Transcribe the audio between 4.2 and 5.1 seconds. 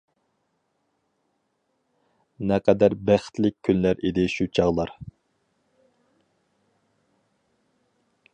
ئۇ چاغلار!